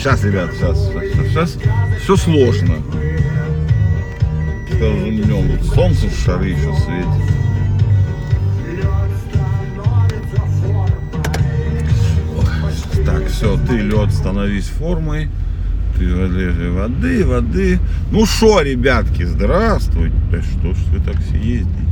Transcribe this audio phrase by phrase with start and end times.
[0.00, 1.58] Сейчас, ребят, сейчас, сейчас, сейчас.
[2.02, 2.76] Все сложно.
[4.66, 7.06] Скажем днем, вот солнце в шары еще светит.
[12.34, 15.28] Ой, Так, все, ты лед становись формой.
[15.98, 17.78] Ты воды, воды, воды.
[18.10, 20.16] Ну что, ребятки, здравствуйте.
[20.32, 21.89] Да что ж вы так все ездите?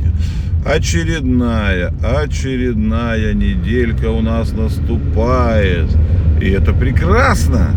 [0.65, 5.89] Очередная, очередная неделька у нас наступает.
[6.41, 7.71] И это прекрасно,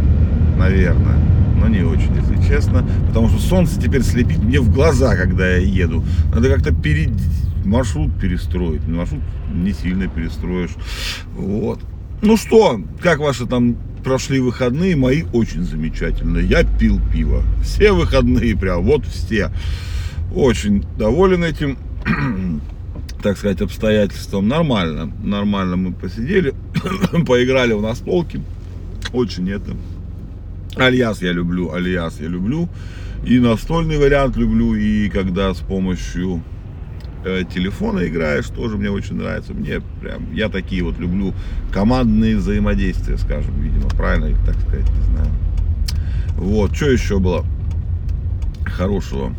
[0.59, 1.19] наверное.
[1.59, 2.85] Но не очень, если честно.
[3.07, 6.05] Потому что солнце теперь слепит мне в глаза, когда я еду.
[6.35, 7.11] Надо как-то перед...
[7.65, 8.87] маршрут перестроить.
[8.89, 10.73] Маршрут не сильно перестроишь.
[11.37, 11.81] Вот.
[12.21, 14.97] Ну что, как ваши там прошли выходные?
[14.97, 16.39] Мои очень замечательно.
[16.39, 17.43] Я пил пиво.
[17.63, 19.51] Все выходные прям, вот все.
[20.35, 21.77] Очень доволен этим,
[23.23, 24.49] так сказать, обстоятельством.
[24.49, 26.55] Нормально, нормально мы посидели,
[27.27, 28.43] поиграли в настолки.
[29.13, 29.77] Очень это.
[30.77, 32.69] Альяс я люблю, Альяс я люблю.
[33.25, 36.43] И настольный вариант люблю, и когда с помощью
[37.25, 39.55] э, телефона играешь, тоже мне очень нравится.
[39.55, 41.33] Мне прям, я такие вот люблю
[41.73, 45.31] командные взаимодействия, скажем, видимо, правильно так сказать, не знаю.
[46.37, 47.45] Вот, что еще было
[48.65, 49.35] хорошего?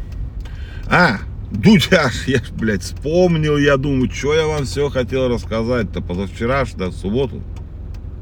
[0.86, 1.18] А,
[1.54, 6.94] Дудяш, я блядь, вспомнил, я думаю, что я вам все хотел рассказать-то позавчера, да, в
[6.94, 7.42] субботу.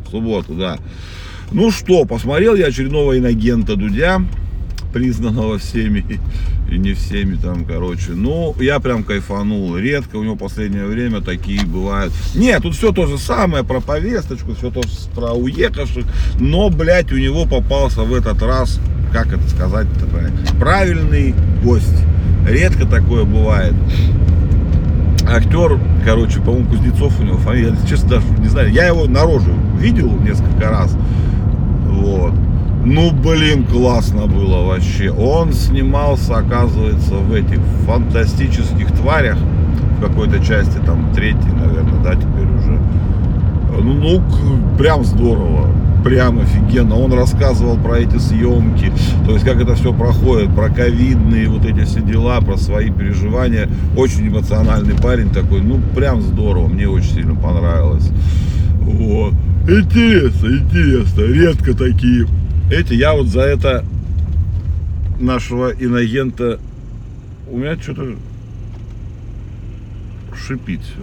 [0.06, 0.78] В субботу, да.
[1.52, 4.22] Ну что, посмотрел я очередного инагента Дудя,
[4.94, 6.20] признанного всеми
[6.70, 8.12] и не всеми там, короче.
[8.12, 9.78] Ну, я прям кайфанул.
[9.78, 12.14] Редко у него в последнее время такие бывают.
[12.36, 16.06] Нет, тут все то же самое про повесточку, все то же про уехавших.
[16.40, 18.80] Но, блядь, у него попался в этот раз,
[19.14, 19.44] как это
[20.10, 22.11] правильно, правильный гость.
[22.48, 23.74] Редко такое бывает.
[25.28, 28.72] Актер, короче, по-моему, Кузнецов у него фамилия, я, честно, даже не знаю.
[28.72, 30.98] Я его на рожу видел несколько раз.
[31.86, 32.34] Вот.
[32.84, 35.12] Ну, блин, классно было вообще.
[35.12, 39.38] Он снимался, оказывается, в этих фантастических тварях.
[39.98, 42.80] В какой-то части, там, третьей, наверное, да, теперь уже.
[43.80, 44.22] Ну, ну,
[44.78, 45.70] прям здорово.
[46.04, 46.96] Прям офигенно.
[46.96, 48.92] Он рассказывал про эти съемки,
[49.26, 53.70] то есть как это все проходит, про ковидные вот эти все дела, про свои переживания.
[53.96, 58.10] Очень эмоциональный парень такой, ну прям здорово, мне очень сильно понравилось.
[58.80, 59.34] Вот.
[59.68, 62.28] Интересно, интересно, редко такие.
[62.72, 63.86] Эти, я вот за это
[65.20, 66.60] нашего инагента,
[67.50, 68.16] у меня что-то
[70.36, 71.02] шипит все.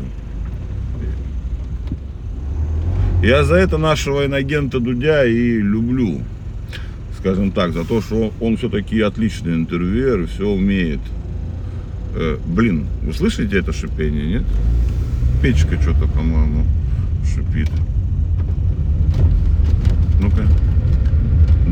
[3.22, 6.22] Я за это нашего инагента Дудя и люблю.
[7.18, 11.00] Скажем так, за то, что он все-таки отличный интервьюер все умеет.
[12.14, 14.42] Э, блин, вы слышите это шипение, нет?
[15.42, 16.64] Печка что-то, по-моему,
[17.24, 17.70] шипит.
[20.20, 20.46] Ну-ка.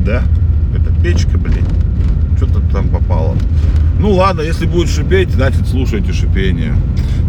[0.04, 0.24] Да,
[0.74, 1.64] это печка, блин.
[2.36, 3.36] Что-то там попало.
[4.00, 6.74] Ну ладно, если будет шипеть, значит слушайте шипение.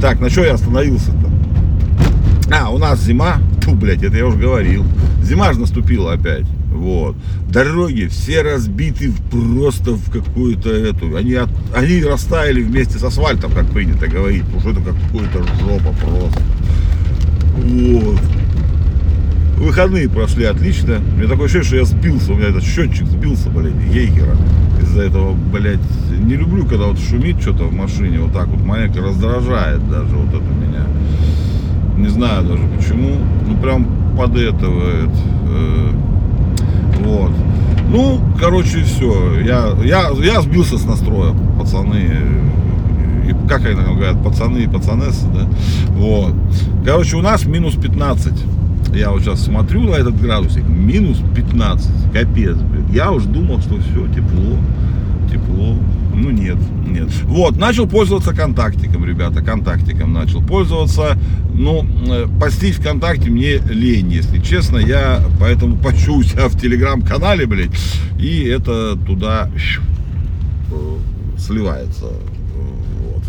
[0.02, 1.30] Так, на что я остановился-то?
[2.52, 3.38] А, у нас зима.
[3.68, 4.86] Фу, блядь, это я уже говорил.
[5.22, 6.46] Зима же наступила опять.
[6.72, 7.18] Вот.
[7.50, 11.16] Дороги все разбиты просто в какую-то эту.
[11.18, 14.44] Они, от- они растаяли вместе с асфальтом, как принято говорить.
[14.46, 16.42] Потому что это как какая-то жопа просто.
[17.58, 18.20] Вот.
[19.58, 21.02] Выходные прошли отлично.
[21.16, 22.32] У меня такое ощущение, что я сбился.
[22.32, 24.38] У меня этот счетчик сбился, блядь, Гейгера.
[24.82, 25.80] Из-за этого, блядь,
[26.22, 28.20] не люблю, когда вот шумит что-то в машине.
[28.22, 30.86] Вот так вот маленько раздражает даже вот это меня.
[31.98, 33.18] Не знаю даже почему.
[33.48, 33.88] Ну прям
[34.18, 34.82] под этого.
[34.90, 35.12] это,
[35.50, 35.92] э,
[37.04, 37.32] вот.
[37.90, 39.40] Ну, короче, все.
[39.40, 42.10] Я, я, я сбился с настроя, пацаны.
[43.28, 45.48] И, как они там говорят, пацаны и пацанессы, да?
[45.92, 46.34] Вот.
[46.86, 48.34] Короче, у нас минус 15.
[48.94, 50.68] Я вот сейчас смотрю на этот градусик.
[50.68, 52.12] Минус 15.
[52.14, 52.86] Капец, блин.
[52.92, 54.58] Я уж думал, что все, тепло.
[55.38, 55.78] Тепло.
[56.14, 57.10] Ну нет, нет.
[57.26, 61.18] Вот, начал пользоваться контактиком, ребята, контактиком начал пользоваться.
[61.54, 64.78] Ну, э, постить ВКонтакте мне лень, если честно.
[64.78, 67.72] Я поэтому пощу у себя в телеграм-канале, блядь,
[68.20, 69.50] и это туда
[70.72, 70.98] э,
[71.38, 72.06] сливается.
[72.06, 73.24] Вот.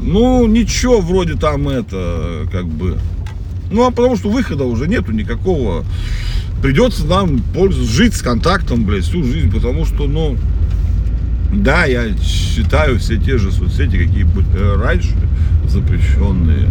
[0.00, 2.96] Ну, ничего, вроде там это, как бы...
[3.72, 5.84] Ну, а потому что выхода уже нету никакого.
[6.62, 10.36] Придется нам пользоваться, жить с контактом, блядь, всю жизнь, потому что, ну,
[11.62, 14.46] да, я считаю все те же соцсети, какие были
[14.82, 15.14] раньше
[15.68, 16.68] запрещенные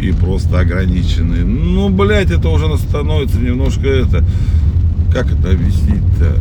[0.00, 1.44] и просто ограниченные.
[1.44, 4.24] Ну, блядь, это уже становится немножко это,
[5.12, 6.36] как это объяснить-то?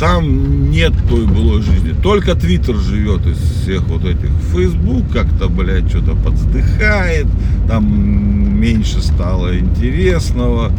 [0.00, 1.92] там нет той былой жизни.
[2.02, 4.30] Только Твиттер живет из всех вот этих.
[4.52, 7.26] Фейсбук как-то, блядь, что-то подздыхает.
[7.68, 10.72] Там меньше стало интересного.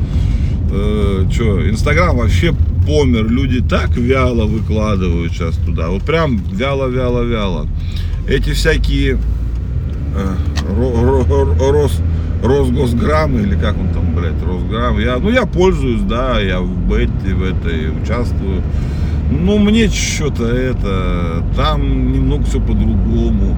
[0.72, 2.54] Э, что, Инстаграм вообще
[2.86, 3.30] помер.
[3.30, 5.89] Люди так вяло выкладывают сейчас туда.
[5.89, 7.68] Вот прям вяло-вяло-вяло.
[8.28, 10.36] Эти всякие э,
[10.78, 12.01] ро- ро- ро- Рос,
[12.44, 15.00] Росгосграммы или как он там, блядь, Росграмм.
[15.00, 18.62] Я, ну, я пользуюсь, да, я в бете в этой участвую.
[19.31, 23.57] Ну, мне что-то это, там немного все по-другому.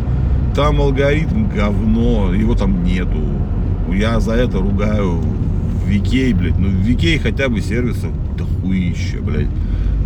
[0.56, 3.22] Там алгоритм говно, его там нету.
[3.92, 5.20] Я за это ругаю
[5.88, 6.60] Викей, блядь.
[6.60, 8.12] Ну, Викей хотя бы сервисов
[8.64, 9.50] дохуища, блядь.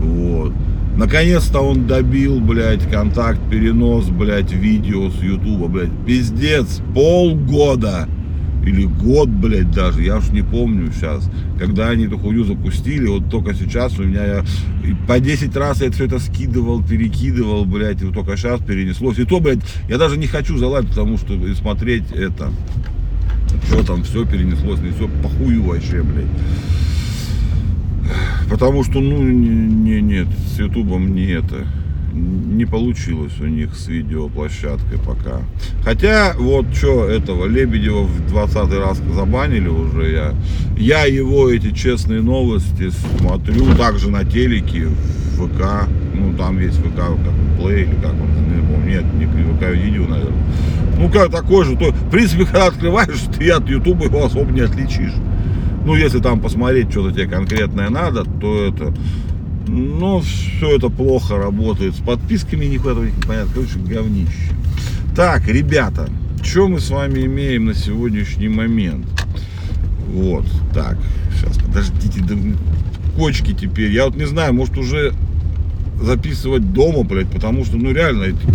[0.02, 0.54] Вот.
[0.96, 6.06] Наконец-то он добил, блядь, контакт, перенос, блядь, видео с Ютуба, блядь.
[6.06, 8.08] Пиздец, полгода.
[8.66, 11.30] Или год, блядь, даже, я уж не помню сейчас.
[11.58, 14.46] Когда они эту хуйню запустили, вот только сейчас у меня я
[15.08, 19.20] по 10 раз я все это скидывал, перекидывал, блядь, и вот только сейчас перенеслось.
[19.20, 22.52] И то, блядь, я даже не хочу залазить, потому что смотреть это,
[23.68, 26.26] что там все перенеслось, не все похую вообще, блядь.
[28.50, 31.66] Потому что, ну, не, не- нет, с Ютубом не это,
[32.14, 35.42] не получилось у них с видеоплощадкой пока.
[35.84, 40.34] Хотя, вот что этого, Лебедева в 20 раз забанили уже, я,
[40.78, 42.90] я его, эти честные новости
[43.20, 48.56] смотрю также на телеке, в ВК, ну, там есть ВК, как Play или как он,
[48.56, 50.44] не помню, нет, не ВК видео, наверное.
[50.98, 54.62] Ну, как такой же, то, в принципе, когда открываешь, ты от Ютуба его особо не
[54.62, 55.14] отличишь.
[55.88, 58.94] Ну, если там посмотреть, что-то тебе конкретное надо, то это...
[59.70, 61.96] Ну, все это плохо работает.
[61.96, 63.48] С подписками не понятно.
[63.54, 64.52] Короче, говнище.
[65.16, 66.10] Так, ребята,
[66.44, 69.06] что мы с вами имеем на сегодняшний момент?
[70.14, 70.98] Вот, так,
[71.34, 72.36] сейчас, подождите, да,
[73.16, 73.94] кочки теперь.
[73.94, 75.14] Я вот не знаю, может уже
[76.02, 78.46] записывать дома, блядь, потому что, ну, реально, эти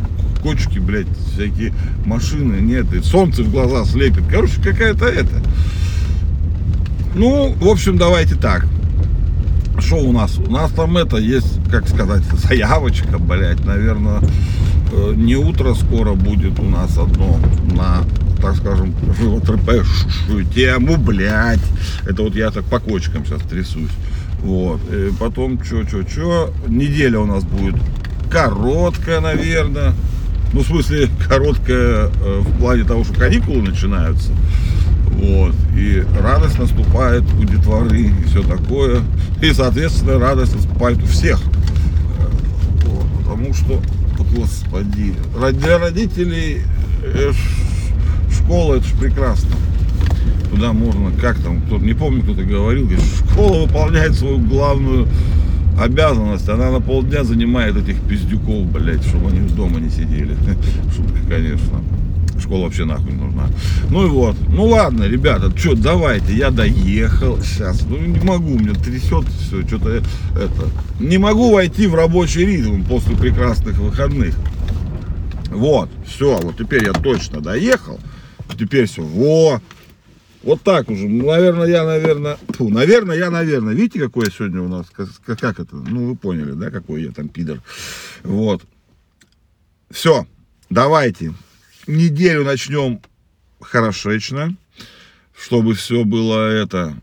[0.42, 1.72] кочки, блядь, всякие
[2.04, 4.24] машины, нет, и солнце в глаза слепит.
[4.30, 5.42] Короче, какая-то это...
[7.14, 8.66] Ну, в общем, давайте так.
[9.78, 10.38] Что у нас?
[10.38, 14.20] У нас там это есть, как сказать, заявочка, блядь, наверное,
[14.92, 17.38] э, не утро скоро будет у нас одно
[17.74, 18.02] на,
[18.40, 21.60] так скажем, ЖОТРПшую тему, блядь.
[22.06, 23.90] Это вот я так по кочкам сейчас трясусь.
[24.40, 24.80] Вот.
[24.90, 27.76] И потом, что, что, что, неделя у нас будет
[28.30, 29.92] короткая, наверное.
[30.52, 34.32] Ну, в смысле, короткая э, в плане того, что каникулы начинаются.
[35.16, 35.54] Вот.
[35.76, 39.00] И радость наступает у детворы и все такое.
[39.40, 41.40] И, соответственно, радость наступает у всех.
[42.84, 43.06] Вот.
[43.20, 43.80] Потому что,
[44.34, 46.62] господи, ро- для родителей
[47.02, 47.32] э,
[48.30, 49.50] школа это ж прекрасно.
[50.50, 52.88] Туда можно, как там, кто не помню, кто-то говорил,
[53.30, 55.08] школа выполняет свою главную
[55.80, 60.36] обязанность, она на полдня занимает этих пиздюков, блядь, чтобы они дома не сидели.
[60.94, 61.80] Шутка, конечно.
[62.52, 63.48] Школа вообще нахуй нужна.
[63.88, 64.36] Ну и вот.
[64.50, 67.80] Ну ладно, ребята, что, давайте, я доехал сейчас.
[67.86, 70.68] Ну не могу, меня трясет все, что-то это.
[71.00, 74.34] Не могу войти в рабочий ритм после прекрасных выходных.
[75.48, 77.98] Вот, все, вот теперь я точно доехал.
[78.58, 79.62] Теперь все, во,
[80.42, 81.08] вот так уже.
[81.08, 83.72] Ну, наверное, я, наверное, фу, наверное, я, наверное.
[83.72, 85.74] Видите, какой я сегодня у нас, как, как это?
[85.74, 87.62] Ну, вы поняли, да, какой я там пидор.
[88.24, 88.60] Вот.
[89.90, 90.26] Все,
[90.68, 91.32] давайте.
[91.86, 93.00] Неделю начнем
[93.60, 94.54] хорошечно,
[95.36, 96.96] чтобы все было это,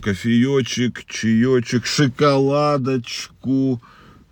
[0.00, 3.80] кофеечек, чаечек, шоколадочку.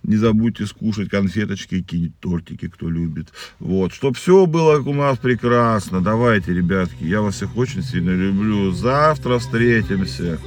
[0.02, 3.28] Не забудьте скушать конфеточки, какие-нибудь тортики, кто любит.
[3.60, 6.00] Вот, чтобы все было у нас прекрасно.
[6.00, 8.72] Давайте, ребятки, я вас всех очень сильно люблю.
[8.72, 10.40] Завтра встретимся.